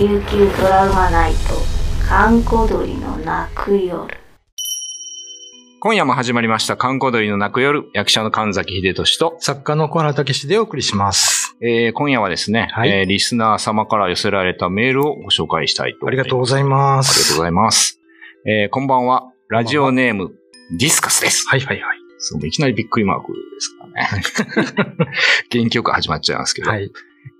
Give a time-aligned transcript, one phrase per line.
[0.00, 1.38] 琉球ドラマナイト
[2.08, 4.08] 閑古鳥の泣く夜
[5.82, 11.56] 今夜も始まりました、観光鳥の泣く夜、役者の神崎秀俊と、作家の小原武史でお送りします。
[11.62, 17.34] えー今夜はですね、はいえーリスナー様から寄せられたメールをご紹介したいとありがとううございまありがとうす。
[17.36, 17.98] ございます。
[18.46, 20.32] えーこんばんは、ラジオネーム、
[20.78, 21.46] ディスカスです。
[21.48, 21.96] はいはいはい。
[22.18, 23.86] そういきなりびっくりマークですか
[24.66, 25.06] らね。
[25.48, 26.68] 元気よく始まっちゃいますけど。
[26.70, 26.90] はい。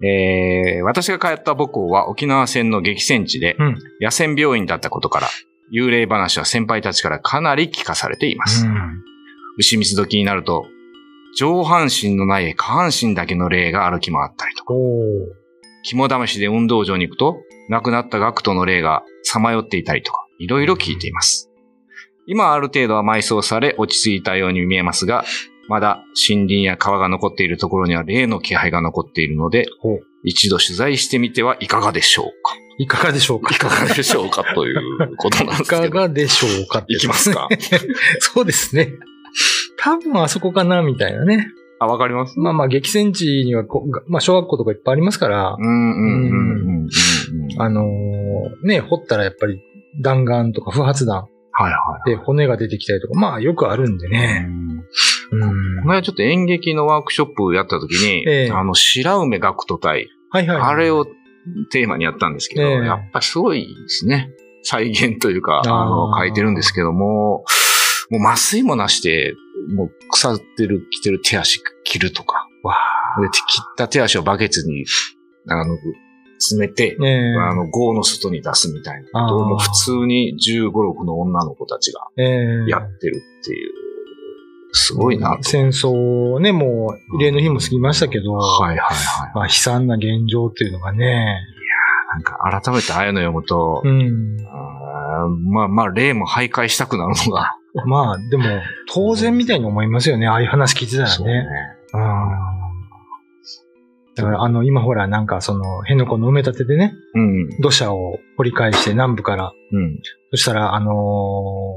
[0.02, 3.78] えー私が通った母校は沖縄戦の激戦地で、うん。
[4.00, 5.28] 野戦病院だったことから、
[5.72, 8.66] 幽霊話は先輩たちからかなり聞かされています。
[9.58, 10.66] 牛蜜時になると、
[11.36, 14.74] 上半身のない下半身だけの霊が歩き回ったりとか。
[15.82, 21.50] 肝試しで運動場に行くと、亡くなった学徒の霊がさまよっていたりとか、いろいろ聞いています。
[22.26, 25.24] 今はある程度は埋葬され落ち着いたように見えますが、
[25.70, 29.66] まだ森林や川が残っているところには霊の気配が残っているので、
[30.24, 32.54] 一度取材してみてはいかがでしょうか？
[32.78, 33.54] いかがでしょうか？
[33.54, 35.90] いかがでしょうかということなんでいかすけど。
[35.90, 37.48] がでしょうかっていきますか？
[38.18, 38.88] そうですね。
[39.78, 41.46] 多分あそこかな、みたいなね。
[41.78, 42.38] あ、わかります？
[42.38, 46.88] まあまあ、激戦地にはこ、まあ、小学校とかいっぱいありますからう、んうんうん
[47.54, 47.62] うん。
[47.62, 49.62] あのーね、掘ったらやっぱり
[50.00, 52.10] 弾丸とか不発弾はいはい。
[52.10, 54.44] で骨が出てきたりとか、まあよくあるんでね。
[54.46, 54.59] うん。
[55.90, 60.60] 前ちょっと演劇のワークショップやった時に、ええあの、白梅学徒隊、はいはい。
[60.60, 61.06] あれを
[61.70, 64.30] テーマにやったんですけど、ええやっぱすごいですね。
[64.62, 67.44] 再現というか、あの、書いてるんですけども、
[68.10, 69.34] もう麻酔もなして、
[69.74, 72.46] もう腐ってる、着てる手足切るとか。
[72.62, 72.76] わ
[73.20, 74.84] で、切った手足をバケツに、
[75.48, 75.76] あの、
[76.38, 77.38] 詰めて、ねえ。
[77.38, 83.72] あの、号の外に出すみたいなことを、あーもう普通に15、6の女の子たちがええやってるっていう、
[84.72, 85.42] すごいなと。
[85.42, 89.32] 戦争ね、もう、慰霊の日も過ぎましたけど、はいはいはい。
[89.34, 91.40] まあ、悲惨な現状っていうのがね、
[92.12, 94.36] なんか改めてああいうの読むと、うん。
[95.52, 97.56] まあまあ、例も徘徊したくなるのが。
[97.86, 98.44] まあ、でも、
[98.92, 101.46] 当然みたいに思いますよね、ああいう話聞いてたらそうね。
[101.94, 102.00] うん。
[104.16, 107.48] だから、あの、今ほら、なんか、その、辺野古の埋め立てでね、うん。
[107.60, 110.00] 土砂を掘り返して南部から、うん。
[110.32, 110.92] そしたら、あの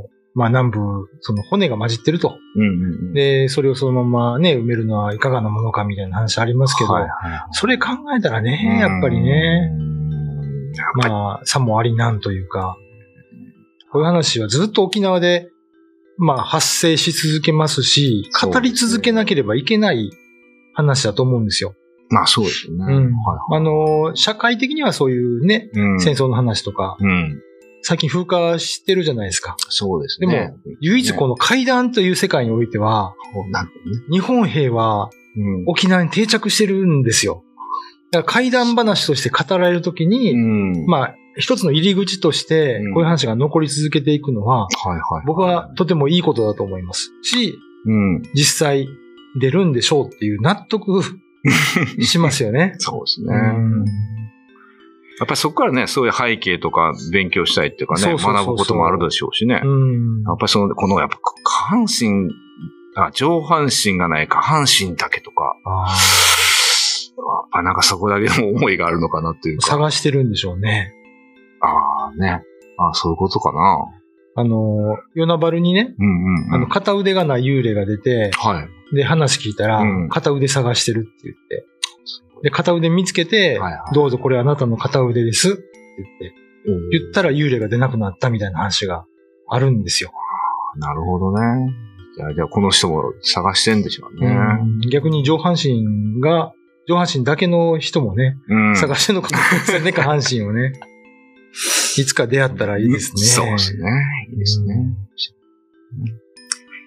[0.09, 0.80] ーまあ南部、
[1.22, 2.38] その骨が混じってると。
[2.56, 3.14] うんうん。
[3.14, 7.12] で、それをそのままね、埋めるのはいかがなものかみたいな話ありますけど、はいはい
[7.52, 9.72] それ考えたらね、やっぱりね、
[10.96, 12.78] まあ、さもありなんというか、
[13.92, 15.50] こういう話はずっと沖縄で、
[16.18, 20.12] まあ、発生し続けますし、語り続けなければいけない
[20.74, 21.76] 話だと思うんですよ。
[22.10, 22.96] まあそうですよね。
[22.96, 26.00] うんはあの、社会的にはそういうね、いうん。
[26.00, 27.42] 戦争の話とか、うん。
[27.84, 29.56] 最近風化してるじゃないですか。
[29.70, 30.54] そうですでね。
[30.66, 33.14] も、唯一この階段という世界においては、
[33.52, 33.70] ね。
[34.10, 35.64] 日本兵はうん。
[35.68, 37.44] 沖縄に定着してるんですよ。
[38.12, 40.86] だから怪談話として語られるときに、うん。
[40.86, 44.68] まあ、一つの入り口としてうん、こういう話が残り続けていくのは。
[45.26, 47.12] 僕はとてもいいことだと思います。
[47.24, 48.22] し、うん。
[48.34, 48.88] 実際
[49.40, 51.02] 出るんでしょうっていう納得
[52.02, 52.76] しますよね。
[52.78, 53.36] そうですね。
[53.36, 54.22] うん
[55.19, 59.62] やっぱりそこからね、そういう背景とか勉強したいっていうかね、そうそうそうそう学ぶこともあるでしょうしね。
[59.63, 61.34] うんやっぱりその、この、やっぱ下
[61.68, 62.31] 半身、
[62.96, 69.68] あ上半身がない下半身だけとか、あやっぱなんかそこだけの思いがあるのかなっていうーか。
[69.68, 70.94] 探してるんでしょうね。
[71.62, 72.44] ああ、ね。
[72.78, 73.78] ああ、そういうことかな。
[74.35, 76.53] あの、与那原にね、うんうん、うん。
[76.56, 78.96] あの、片腕がない幽霊が出て、はい。
[78.96, 81.66] で、話聞いたらうん、片腕探してるって言って。
[82.44, 85.64] で、片腕見つけてはいはい、どうぞこれあなたの片腕ですって
[85.98, 86.36] 言って、
[86.92, 89.06] 言ったら幽霊が出なくなったみたいな話が
[89.48, 90.12] あるんですよ。
[90.78, 91.74] なるほどね。
[92.16, 94.28] じゃあ、じゃあこの人も探してんでしょうね。
[94.28, 96.53] うん逆に上半身が、
[96.88, 98.76] 上半身だけの人もね、うん。
[98.76, 100.74] 探してるのかもしれませんね、 下半身をね。
[101.98, 103.22] いつか出会ったらいいですね。
[103.22, 103.90] そうですね。
[104.32, 104.76] いいですね。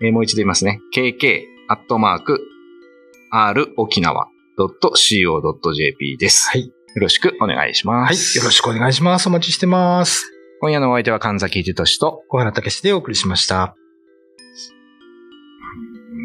[0.01, 0.79] えーもう一度言いますね。
[0.95, 2.39] kk、アットマーク、
[3.31, 4.27] r 沖縄
[4.57, 6.49] .co.jp です。
[6.49, 6.67] はい。
[6.67, 6.71] よ
[7.01, 8.15] ろしくお願いしまはい。
[8.15, 8.37] す。
[8.37, 9.27] よろしくお願いします。
[9.27, 10.31] お待ちしてます。
[10.61, 13.75] 今夜のお相手は神崎秀俊と、小原武史でお送りしました。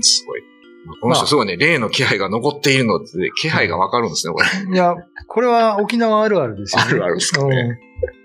[0.01, 0.43] うんすごい。
[1.01, 3.07] この人すごいね、例の気配が残っているのって、
[3.37, 4.47] 気配がわかるんですね、これ。
[4.75, 4.95] いや、
[5.27, 6.89] これは沖縄あるあるですよ、ね。
[6.91, 7.79] あるあるですかね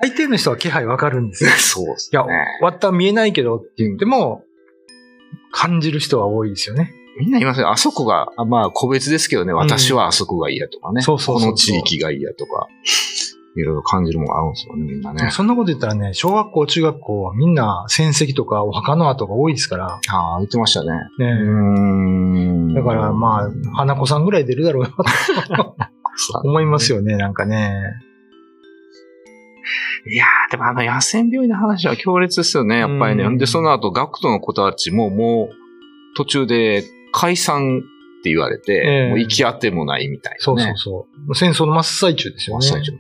[0.04, 0.10] うん。
[0.10, 1.50] 大抵の人は気配わかるんですよ。
[1.60, 2.24] そうですいや、
[2.62, 4.44] わった見えないけどって言っても、
[5.52, 6.94] 感じる人は多いですよね。
[7.18, 7.72] みんな言いますよ。
[7.72, 11.02] あそこが、あまあ個別ですけどね、私はあそこが嫌とかね。
[11.02, 12.68] そうそうこの地域が嫌とか。
[13.56, 15.30] いろいろ感じるものがあるんですよね、みんなね。
[15.32, 20.00] そんなこと言ったらね、小学校、中学校はみんな戦績とかお墓の跡が多いですから。
[20.10, 20.92] ああ、言ってましたね。
[21.20, 21.52] ねうー
[22.72, 22.74] ん。
[22.74, 25.76] だからまあ、花子さんぐらい出るだろうなと
[26.44, 26.96] 思いますよ。
[26.96, 27.94] よね、なんかね。
[30.08, 33.24] いやー、でもあの野戦病院の話は強烈ですよね、やっぱりね。
[33.24, 35.56] うんで、その後、学徒の子たちももう、
[36.16, 37.82] 途中で解散
[38.20, 40.38] って言われて、ええもう行き当てもないみたいな、ね。
[40.40, 41.36] そうそうそう。
[41.36, 42.66] 戦争の真っ最中ですよね。
[42.66, 43.00] 真っ最中ね。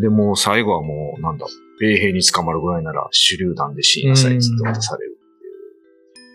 [0.00, 1.46] で、もう最後はもう、なんだ、
[1.80, 5.18] 米兵に捕まるぐらいなら手榴弾で死になさいって渡される。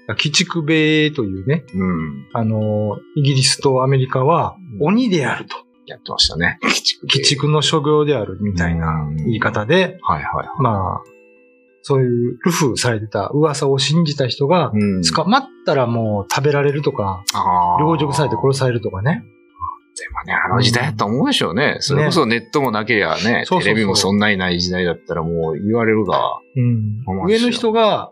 [0.10, 2.28] 鬼畜米というね、うん。
[2.34, 5.56] あの、イギリスとアメリカはうん鬼であると。
[5.86, 6.60] やってましたね。
[6.64, 10.62] 鬼畜鬼畜の所業であるみたいな言い方で、はいはいはい。
[10.62, 11.02] まあ、
[11.82, 19.24] そういうルフされてた噂を信じた人が、うん捕まったらもう食べられるとか、あー領辱されて殺されるとかね。
[20.26, 21.78] でもね、あの時代だと思うでしょうね。
[21.80, 28.12] それこそネットもなければね、そうそうそうテレビもそんなにない時代だったらもう言われるが、うん上の人が、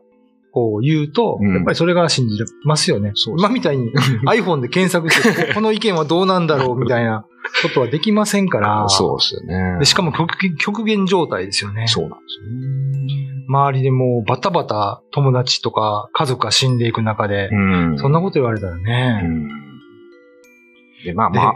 [0.51, 3.11] こう言うと、うんやっぱりそれが信じますよね。
[3.15, 3.91] そう今みたいに
[4.25, 7.25] iPhone で検索して、ここの意見はどうなんだろうみたいな
[7.61, 8.87] ことはできませんから。
[8.87, 9.79] そうですよね。
[9.79, 11.87] でしかも極限極限状態ですよね。
[11.87, 13.25] そうなんですよね。
[13.47, 19.47] 周りでもうバタバタ友達とか家族が死んでいく中で、うんそんなこと言われたらうね、ん
[21.03, 21.53] で、まあまあ、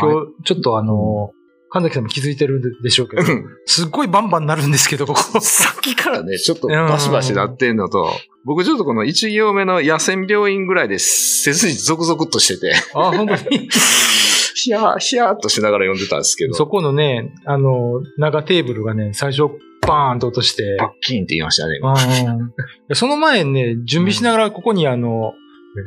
[0.00, 1.32] 今日ちょっとあの、
[1.68, 3.22] 神崎さんも気づいてるでしょうけど、
[3.66, 5.40] すっごいバンバンなるんですけど、ここ。
[5.40, 8.08] さっきからね、ちょっとバシバシなってんのと、
[8.44, 13.68] 僕ちょっとこの一行目の野戦病院ぐらいで背筋ゾクゾクっとしてて、あ、本当に？
[14.54, 19.50] ヒヤー、ヒヤーっとしながら読んでたんですけど、そこのね、あの、長テーブルがね、最初、
[19.86, 21.78] バーンと落として、パッキーンって言いましたね。
[21.82, 25.34] うんその前ね、準備しながらここにあの、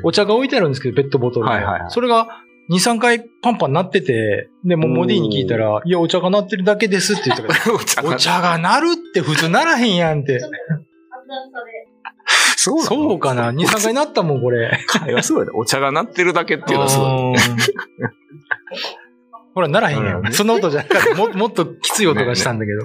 [0.04, 1.52] お茶が置いてあるんですけど、ペットボトルで。
[1.52, 1.92] はいはいはい。
[1.92, 2.28] それが
[2.70, 10.40] 2、3回パンパン鳴ってて、で、もうモディに聞いたら、いや、お茶が鳴ってるだけですって言ったから、 お茶お茶が鳴るって普通鳴らへんやんって。
[12.56, 14.80] そうそうかな ?2、3回鳴ったもん、これ。
[14.88, 15.52] 会話そうやね。
[15.56, 17.08] お茶が鳴ってるだけっていうのはすごい。
[17.08, 17.36] うん
[19.56, 20.18] ほら、鳴らへんや。
[20.18, 21.16] うんんそんな音じゃなかった。
[21.16, 22.82] ももっときつい音がしたんだけど。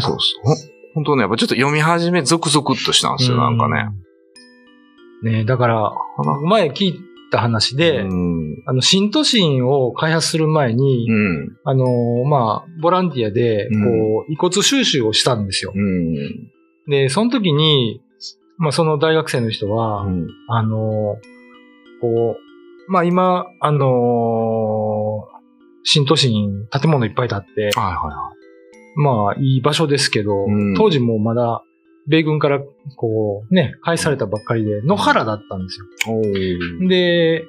[0.00, 0.72] そうそう。
[0.94, 3.88] 本当ね、やっぱちょっと読み始めゾクゾクっとしたんですよ、なんかね。
[5.22, 5.32] うん。
[5.32, 5.92] ねだから、
[6.44, 7.00] 前聞い
[7.32, 8.62] た話で、うん。
[8.66, 11.56] あの、新都心を開発する前に、うん。
[11.64, 13.82] あのーまあ、ボランティアで、うん
[14.20, 15.72] こう、遺骨収集をしたんですよ。
[15.74, 16.14] うん。
[16.88, 18.00] で、その時に、
[18.58, 20.26] まあ、その大学生の人は、うん。
[20.48, 21.32] あのー
[22.00, 25.32] こう、まあ、今、あのー
[25.84, 28.32] 新都心、建物いっぱい建って、はいはいは
[28.94, 31.64] まあ、いい場所ですけど、うん当時もまだ、
[32.08, 32.60] 米軍から、
[32.96, 36.88] こう、ね、返されたばっかりで、野原だったんですよ。
[36.88, 37.44] で、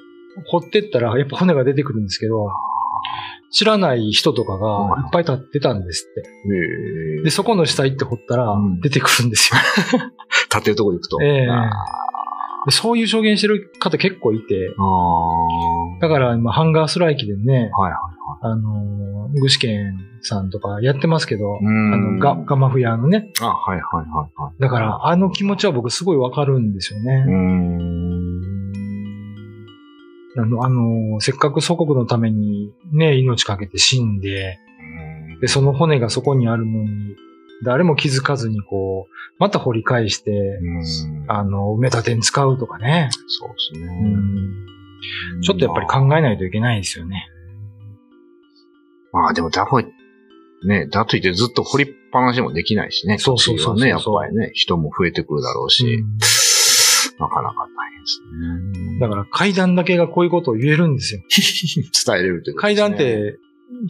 [0.48, 2.50] 掘ってったら、やっぱ骨が出てくるんですけど、
[3.52, 6.24] 知らない人とかがいっぱい立ってたんですっ
[7.20, 7.24] て。
[7.24, 9.60] で、そこの下行って掘ったらうん、出てくるんですよ。
[10.50, 11.18] 立ってるとこ行くと。
[12.66, 14.70] でそういう証言してる方結構いて。
[16.02, 18.13] だから今、ハンガーストライキでね、はいはい。
[18.46, 19.72] あのー、具志堅
[20.22, 23.32] さんとかやってますけど、うんあの、ガガマフヤのね。
[23.42, 24.62] あ、はいはいはいはい。
[24.62, 27.24] だから、あの気持ちは僕すごいわかるんですよね。
[27.26, 28.04] うーん。
[30.36, 34.60] あの、あの、せっかく祖国のためにね、命かけて死んで、
[35.40, 37.16] で、その骨がそこにあるのに、
[37.64, 41.26] 誰も気づかずにこう、また掘り返して、うん。
[41.28, 43.10] あの、埋め立てに使うとかね。
[43.28, 44.10] そうですうね。
[44.10, 47.26] んちょっとやっぱり考えないといけないですよね。
[47.28, 47.43] まあ
[49.34, 49.82] でも、だこ
[50.66, 53.18] ね、だといってずっと掘りっぱなしもできないしね。
[53.18, 56.18] そうそうそうね、やっぱりね、人も増えてくるだろうし、うん
[57.20, 59.00] なかなか大変ですね。
[59.00, 61.22] だから階段だけがこういうことを言えるんですよ。
[62.06, 63.40] 伝えれるということ階ですね段っ、て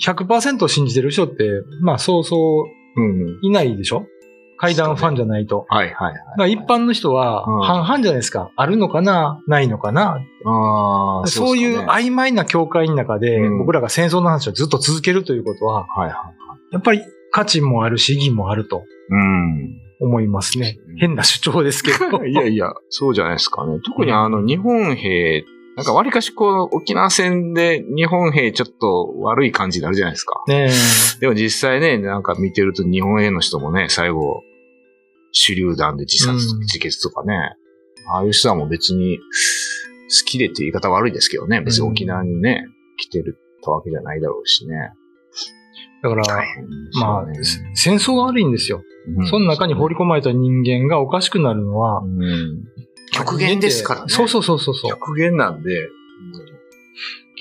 [0.06, 1.50] 100%信じてる人って、
[1.82, 2.66] まあそうそ
[2.98, 3.40] ううん。
[3.42, 4.06] いないでしょ？
[4.64, 5.66] 階段ファンじゃないと。
[5.70, 6.54] はいはいはい。
[6.54, 8.52] 一般の人はうん半々じゃないですか。
[8.56, 9.42] あるのかな？
[9.48, 10.20] ないのかな？
[10.46, 16.34] ああ、そういう曖昧な境界の中で、うん僕らが戦争の話をずっと続けるということは、はいは
[16.72, 17.02] やっぱり
[17.32, 19.14] 価値もあるし、意義もあるとい。
[19.14, 19.80] うん。
[20.00, 20.98] 思いますねうん。
[20.98, 22.24] 変な主張ですけど。
[22.26, 23.80] いやいや、そうじゃないですかね。
[23.86, 25.44] 特にあの、日本兵、
[25.76, 30.44] なんか割かしこう、沖縄戦で日本兵ちょっと悪い感じになるじゃないですか。
[30.48, 30.70] ね
[31.20, 34.42] でも実際ね、なんか見てると日本兵の人もね、最後、
[35.34, 37.34] 手榴弾で自殺、うん自決とかね。
[38.08, 41.62] ああいう人はもう別に、好きでって言い方悪いですけどね。
[41.62, 44.92] 別に沖縄にね、来てるたわけじゃないだろうしね。
[46.04, 46.24] だから、
[47.00, 47.26] まあ
[47.74, 48.84] 戦争が悪いんですよ。
[49.18, 52.64] うんその中に放り込まれた人間がおかしくなるのは、うん
[53.12, 54.08] 極限ですからね。
[54.10, 54.92] そうそうそうそうそう。
[54.92, 55.70] 極限なんで、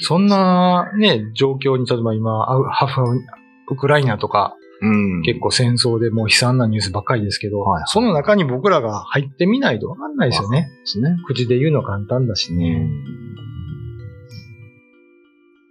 [0.00, 3.04] そんなね、状況に、例えば今、アフハフア
[3.70, 5.22] ウクライナとか、うん。
[5.22, 10.62] 結構戦争でもう悲惨なニュースばっかりですけど、はいはいその中に僕らが入ってみないとわかんないですよね。
[10.62, 11.16] ですね。
[11.26, 12.88] 口で言うの簡単だしうね。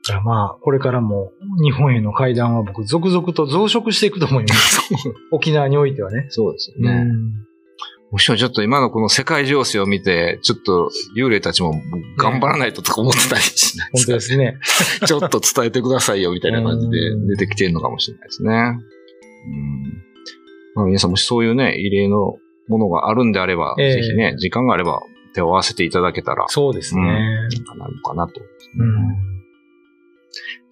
[0.07, 4.81] だからまあ、これからも日本への会談は僕続々と増殖していくと思います。
[5.31, 6.25] 沖縄においてはね。
[6.29, 6.91] そうですよね。
[6.91, 7.51] うん
[8.11, 11.81] むしろちょっと今のこの世界情勢を見て、ちょっと幽霊たちも
[12.17, 14.59] 頑張らないととか思ってたりしない本当ですね。
[15.07, 18.79] ちょっと伝えてくださいよみたいな感じでうん出てきてるのかもしれないですね。
[19.45, 19.83] うん
[20.75, 22.35] まあ、皆さんもしそういうね、異例の
[22.67, 25.01] ものがあるんであれば、ええぜひね、時間があれば
[25.33, 27.01] 手を合わせていただけたら、そうですね。
[27.03, 28.41] なるのかなと。
[28.77, 29.17] うん。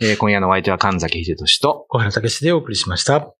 [0.01, 3.33] えー今夜のお相手は神崎秀俊と、小原武史でお送りしました。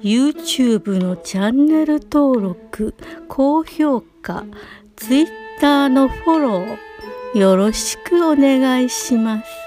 [0.00, 2.94] YouTube のチャンネル登録
[3.26, 4.44] 高評価
[4.96, 9.63] Twitter のフォローよろしくお願いします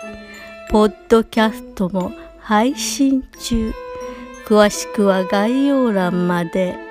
[0.70, 3.74] ポッドキャストも配信中
[4.46, 6.87] 詳しくは概要欄まで。